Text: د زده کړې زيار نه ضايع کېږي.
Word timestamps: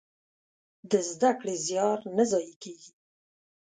د 0.91 0.91
زده 1.09 1.31
کړې 1.39 1.55
زيار 1.67 1.97
نه 2.15 2.23
ضايع 2.31 2.55
کېږي. 2.63 2.91